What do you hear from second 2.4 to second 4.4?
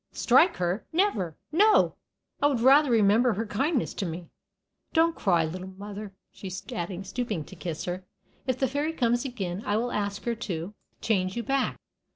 I would rather remember her kindness to me.